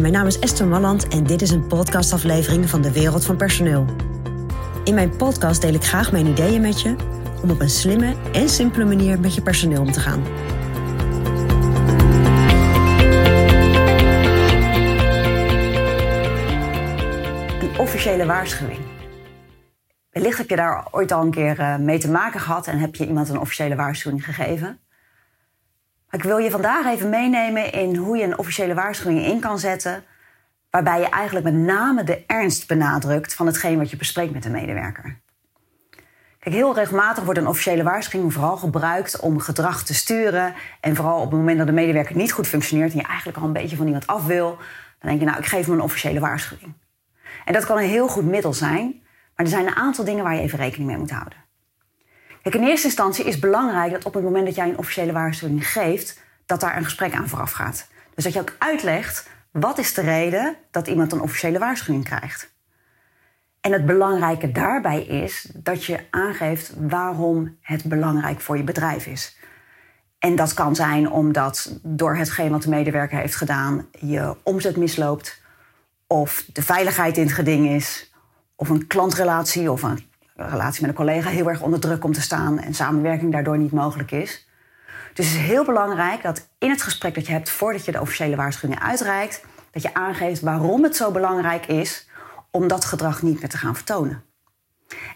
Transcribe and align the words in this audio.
Mijn 0.00 0.12
naam 0.12 0.26
is 0.26 0.38
Esther 0.38 0.66
Malland 0.66 1.08
en 1.08 1.24
dit 1.24 1.42
is 1.42 1.50
een 1.50 1.66
podcastaflevering 1.66 2.70
van 2.70 2.82
de 2.82 2.92
Wereld 2.92 3.24
van 3.24 3.36
Personeel. 3.36 3.84
In 4.84 4.94
mijn 4.94 5.16
podcast 5.16 5.60
deel 5.60 5.74
ik 5.74 5.84
graag 5.84 6.12
mijn 6.12 6.26
ideeën 6.26 6.60
met 6.60 6.80
je 6.80 6.96
om 7.42 7.50
op 7.50 7.60
een 7.60 7.70
slimme 7.70 8.14
en 8.32 8.48
simpele 8.48 8.84
manier 8.84 9.20
met 9.20 9.34
je 9.34 9.42
personeel 9.42 9.80
om 9.80 9.92
te 9.92 10.00
gaan. 10.00 10.22
Een 17.60 17.78
officiële 17.78 18.26
waarschuwing. 18.26 18.80
Wellicht 20.10 20.38
heb 20.38 20.48
je 20.48 20.56
daar 20.56 20.88
ooit 20.90 21.12
al 21.12 21.22
een 21.22 21.30
keer 21.30 21.58
eh, 21.58 21.76
mee 21.76 21.98
te 21.98 22.10
maken 22.10 22.40
gehad 22.40 22.66
en 22.66 22.78
heb 22.78 22.94
je 22.94 23.06
iemand 23.06 23.28
een 23.28 23.40
officiële 23.40 23.76
waarschuwing 23.76 24.24
gegeven. 24.24 24.81
Ik 26.12 26.22
wil 26.22 26.38
je 26.38 26.50
vandaag 26.50 26.86
even 26.86 27.08
meenemen 27.08 27.72
in 27.72 27.96
hoe 27.96 28.16
je 28.16 28.24
een 28.24 28.38
officiële 28.38 28.74
waarschuwing 28.74 29.24
in 29.24 29.40
kan 29.40 29.58
zetten. 29.58 30.04
Waarbij 30.70 31.00
je 31.00 31.08
eigenlijk 31.08 31.44
met 31.44 31.54
name 31.54 32.04
de 32.04 32.24
ernst 32.26 32.68
benadrukt 32.68 33.34
van 33.34 33.46
hetgeen 33.46 33.78
wat 33.78 33.90
je 33.90 33.96
bespreekt 33.96 34.32
met 34.32 34.42
de 34.42 34.50
medewerker. 34.50 35.20
Kijk, 36.38 36.54
heel 36.54 36.74
regelmatig 36.74 37.24
wordt 37.24 37.38
een 37.38 37.46
officiële 37.46 37.82
waarschuwing 37.82 38.32
vooral 38.32 38.56
gebruikt 38.56 39.20
om 39.20 39.38
gedrag 39.38 39.84
te 39.84 39.94
sturen. 39.94 40.54
En 40.80 40.96
vooral 40.96 41.20
op 41.20 41.30
het 41.30 41.38
moment 41.38 41.58
dat 41.58 41.66
de 41.66 41.72
medewerker 41.72 42.16
niet 42.16 42.32
goed 42.32 42.46
functioneert 42.46 42.92
en 42.92 42.98
je 42.98 43.06
eigenlijk 43.06 43.38
al 43.38 43.44
een 43.44 43.52
beetje 43.52 43.76
van 43.76 43.86
iemand 43.86 44.06
af 44.06 44.26
wil, 44.26 44.48
dan 44.98 45.08
denk 45.10 45.18
je, 45.18 45.26
nou, 45.26 45.38
ik 45.38 45.46
geef 45.46 45.66
hem 45.66 45.74
een 45.74 45.80
officiële 45.80 46.20
waarschuwing. 46.20 46.74
En 47.44 47.52
dat 47.52 47.64
kan 47.64 47.78
een 47.78 47.88
heel 47.88 48.08
goed 48.08 48.24
middel 48.24 48.52
zijn, 48.52 49.02
maar 49.36 49.46
er 49.46 49.52
zijn 49.52 49.66
een 49.66 49.76
aantal 49.76 50.04
dingen 50.04 50.24
waar 50.24 50.34
je 50.34 50.40
even 50.40 50.58
rekening 50.58 50.88
mee 50.88 50.98
moet 50.98 51.10
houden. 51.10 51.41
In 52.42 52.62
eerste 52.62 52.86
instantie 52.86 53.24
is 53.24 53.38
belangrijk 53.38 53.92
dat 53.92 54.04
op 54.04 54.14
het 54.14 54.24
moment 54.24 54.46
dat 54.46 54.54
jij 54.54 54.68
een 54.68 54.78
officiële 54.78 55.12
waarschuwing 55.12 55.68
geeft, 55.68 56.20
dat 56.46 56.60
daar 56.60 56.76
een 56.76 56.84
gesprek 56.84 57.14
aan 57.14 57.28
vooraf 57.28 57.52
gaat. 57.52 57.88
Dus 58.14 58.24
dat 58.24 58.32
je 58.32 58.40
ook 58.40 58.56
uitlegt 58.58 59.28
wat 59.50 59.78
is 59.78 59.94
de 59.94 60.00
reden 60.00 60.56
dat 60.70 60.86
iemand 60.86 61.12
een 61.12 61.20
officiële 61.20 61.58
waarschuwing 61.58 62.04
krijgt. 62.04 62.50
En 63.60 63.72
het 63.72 63.86
belangrijke 63.86 64.52
daarbij 64.52 65.02
is 65.02 65.50
dat 65.54 65.84
je 65.84 65.98
aangeeft 66.10 66.72
waarom 66.78 67.56
het 67.60 67.84
belangrijk 67.84 68.40
voor 68.40 68.56
je 68.56 68.64
bedrijf 68.64 69.06
is. 69.06 69.36
En 70.18 70.36
dat 70.36 70.54
kan 70.54 70.74
zijn 70.74 71.10
omdat 71.10 71.78
door 71.82 72.16
hetgeen 72.16 72.50
wat 72.50 72.62
de 72.62 72.68
medewerker 72.68 73.18
heeft 73.18 73.36
gedaan 73.36 73.86
je 74.00 74.36
omzet 74.42 74.76
misloopt, 74.76 75.40
of 76.06 76.44
de 76.52 76.62
veiligheid 76.62 77.16
in 77.16 77.22
het 77.22 77.32
geding 77.32 77.68
is, 77.68 78.12
of 78.56 78.68
een 78.68 78.86
klantrelatie 78.86 79.70
of 79.70 79.82
een 79.82 80.11
relatie 80.34 80.80
met 80.80 80.90
een 80.90 80.96
collega 80.96 81.28
heel 81.28 81.48
erg 81.48 81.60
onder 81.60 81.80
druk 81.80 82.00
komt 82.00 82.14
te 82.14 82.20
staan 82.20 82.58
en 82.58 82.74
samenwerking 82.74 83.32
daardoor 83.32 83.58
niet 83.58 83.72
mogelijk 83.72 84.10
is. 84.10 84.46
Dus 85.12 85.26
het 85.26 85.34
is 85.34 85.42
heel 85.42 85.64
belangrijk 85.64 86.22
dat 86.22 86.48
in 86.58 86.70
het 86.70 86.82
gesprek 86.82 87.14
dat 87.14 87.26
je 87.26 87.32
hebt 87.32 87.50
voordat 87.50 87.84
je 87.84 87.92
de 87.92 88.00
officiële 88.00 88.36
waarschuwing 88.36 88.80
uitreikt, 88.80 89.44
dat 89.70 89.82
je 89.82 89.94
aangeeft 89.94 90.40
waarom 90.40 90.82
het 90.82 90.96
zo 90.96 91.10
belangrijk 91.10 91.66
is 91.66 92.08
om 92.50 92.68
dat 92.68 92.84
gedrag 92.84 93.22
niet 93.22 93.40
meer 93.40 93.48
te 93.48 93.58
gaan 93.58 93.74
vertonen. 93.74 94.24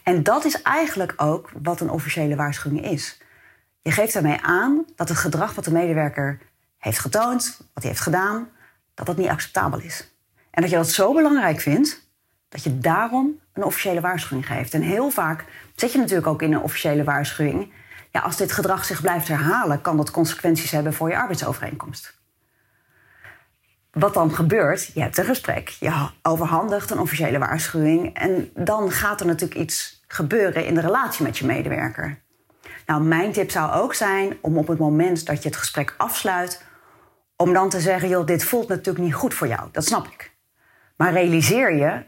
En 0.02 0.22
dat 0.22 0.44
is 0.44 0.62
eigenlijk 0.62 1.12
ook 1.16 1.50
wat 1.62 1.80
een 1.80 1.90
officiële 1.90 2.36
waarschuwing 2.36 2.84
is. 2.84 3.20
Je 3.82 3.90
geeft 3.90 4.12
daarmee 4.12 4.40
aan 4.42 4.84
dat 4.96 5.08
het 5.08 5.18
gedrag 5.18 5.54
wat 5.54 5.64
de 5.64 5.72
medewerker 5.72 6.38
heeft 6.78 6.98
getoond, 6.98 7.56
wat 7.58 7.82
hij 7.82 7.92
heeft 7.92 8.02
gedaan, 8.02 8.48
dat 8.94 9.06
dat 9.06 9.16
niet 9.16 9.28
acceptabel 9.28 9.80
is. 9.80 10.14
En 10.50 10.62
dat 10.62 10.70
je 10.70 10.76
dat 10.76 10.90
zo 10.90 11.14
belangrijk 11.14 11.60
vindt 11.60 12.05
dat 12.48 12.62
je 12.62 12.78
daarom 12.78 13.40
een 13.52 13.64
officiële 13.64 14.00
waarschuwing 14.00 14.46
geeft. 14.46 14.74
En 14.74 14.82
heel 14.82 15.10
vaak 15.10 15.44
zit 15.74 15.92
je 15.92 15.98
natuurlijk 15.98 16.26
ook 16.26 16.42
in 16.42 16.52
een 16.52 16.62
officiële 16.62 17.04
waarschuwing. 17.04 17.72
Ja, 18.10 18.20
als 18.20 18.36
dit 18.36 18.52
gedrag 18.52 18.84
zich 18.84 19.00
blijft 19.00 19.28
herhalen, 19.28 19.80
kan 19.80 19.96
dat 19.96 20.10
consequenties 20.10 20.70
hebben 20.70 20.94
voor 20.94 21.08
je 21.08 21.16
arbeidsovereenkomst. 21.16 22.14
Wat 23.90 24.14
dan 24.14 24.34
gebeurt, 24.34 24.90
je 24.94 25.00
hebt 25.00 25.18
een 25.18 25.24
gesprek, 25.24 25.68
je 25.68 26.08
overhandigt 26.22 26.90
een 26.90 26.98
officiële 26.98 27.38
waarschuwing 27.38 28.14
en 28.14 28.50
dan 28.54 28.90
gaat 28.90 29.20
er 29.20 29.26
natuurlijk 29.26 29.60
iets 29.60 30.04
gebeuren 30.06 30.66
in 30.66 30.74
de 30.74 30.80
relatie 30.80 31.24
met 31.24 31.38
je 31.38 31.46
medewerker. 31.46 32.22
Nou, 32.86 33.02
mijn 33.02 33.32
tip 33.32 33.50
zou 33.50 33.72
ook 33.72 33.94
zijn 33.94 34.38
om 34.40 34.58
op 34.58 34.66
het 34.66 34.78
moment 34.78 35.26
dat 35.26 35.42
je 35.42 35.48
het 35.48 35.58
gesprek 35.58 35.94
afsluit, 35.96 36.64
om 37.36 37.52
dan 37.52 37.68
te 37.68 37.80
zeggen: 37.80 38.08
joh, 38.08 38.26
dit 38.26 38.44
voelt 38.44 38.68
natuurlijk 38.68 39.04
niet 39.04 39.14
goed 39.14 39.34
voor 39.34 39.46
jou. 39.46 39.68
Dat 39.72 39.84
snap 39.84 40.06
ik. 40.06 40.34
Maar 40.96 41.12
realiseer 41.12 41.76
je 41.76 42.04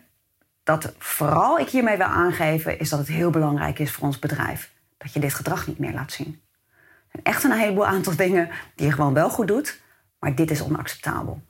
dat 0.69 0.93
vooral 0.99 1.59
ik 1.59 1.69
hiermee 1.69 1.97
wil 1.97 2.07
aangeven, 2.07 2.79
is 2.79 2.89
dat 2.89 2.99
het 2.99 3.09
heel 3.09 3.31
belangrijk 3.31 3.79
is 3.79 3.93
voor 3.93 4.07
ons 4.07 4.19
bedrijf 4.19 4.73
dat 4.99 5.13
je 5.13 5.21
dit 5.21 5.35
gedrag 5.35 5.67
niet 5.67 5.79
meer 5.79 5.93
laat 5.93 6.13
zien. 6.13 6.41
Er 6.69 7.09
zijn 7.13 7.25
echt 7.25 7.45
een 7.45 7.53
heleboel 7.53 7.87
aantal 7.87 8.17
dingen 8.27 8.51
die 8.75 8.87
je 8.87 8.93
gewoon 8.93 9.15
wel 9.15 9.31
goed 9.31 9.49
doet, 9.49 9.81
maar 10.19 10.35
dit 10.35 10.51
is 10.51 10.63
onacceptabel. 10.63 11.43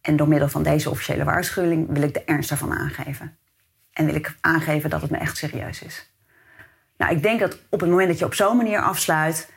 En 0.00 0.16
door 0.16 0.28
middel 0.28 0.48
van 0.48 0.62
deze 0.62 0.90
officiële 0.90 1.24
waarschuwing 1.24 1.86
wil 1.88 2.02
ik 2.02 2.14
de 2.14 2.24
ernst 2.24 2.50
ervan 2.50 2.72
aangeven. 2.72 3.36
En 3.92 4.06
wil 4.06 4.14
ik 4.14 4.36
aangeven 4.40 4.90
dat 4.90 5.00
het 5.00 5.10
me 5.10 5.16
echt 5.16 5.36
serieus 5.36 5.82
is. 5.82 6.12
Nou, 6.96 7.12
ik 7.12 7.22
denk 7.22 7.40
dat 7.40 7.58
op 7.68 7.80
het 7.80 7.90
moment 7.90 8.08
dat 8.08 8.18
je 8.18 8.24
op 8.24 8.34
zo'n 8.34 8.56
manier 8.56 8.80
afsluit, 8.80 9.52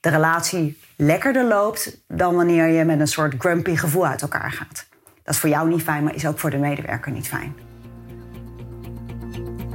de 0.00 0.08
relatie 0.08 0.80
lekkerder 0.96 1.44
loopt 1.44 2.04
dan 2.08 2.34
wanneer 2.34 2.66
je 2.66 2.84
met 2.84 3.00
een 3.00 3.06
soort 3.06 3.34
grumpy 3.38 3.76
gevoel 3.76 4.06
uit 4.06 4.22
elkaar 4.22 4.52
gaat. 4.52 4.86
Dat 5.22 5.34
is 5.34 5.40
voor 5.40 5.50
jou 5.50 5.68
niet 5.68 5.82
fijn, 5.82 6.04
maar 6.04 6.14
is 6.14 6.26
ook 6.26 6.38
voor 6.38 6.50
de 6.50 6.58
medewerker 6.58 7.12
niet 7.12 7.28
fijn. 7.28 7.65